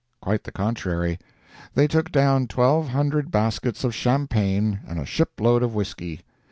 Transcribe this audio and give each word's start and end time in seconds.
Quite 0.19 0.45
the 0.45 0.51
contrary. 0.51 1.19
They 1.75 1.87
took 1.87 2.11
down 2.11 2.47
twelve 2.47 2.87
hundred 2.89 3.29
baskets 3.29 3.83
of 3.83 3.93
champagne 3.93 4.79
and 4.87 4.97
a 4.99 5.05
ship 5.05 5.39
load 5.39 5.61
of 5.61 5.75
whisky. 5.75 6.21